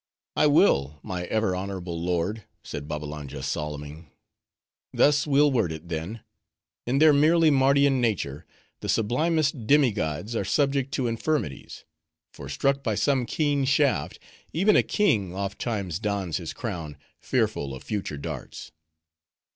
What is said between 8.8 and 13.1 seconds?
sublimest demi gods are subject to infirmities; for struck by